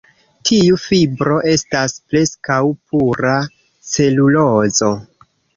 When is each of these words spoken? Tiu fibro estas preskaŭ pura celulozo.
Tiu 0.49 0.77
fibro 0.83 1.35
estas 1.51 1.95
preskaŭ 2.13 2.59
pura 2.79 3.37
celulozo. 3.93 4.91